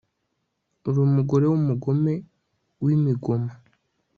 uri 0.87 0.99
umugore 1.07 1.45
w'umugome 1.51 2.13
w'imigoma 2.83 3.51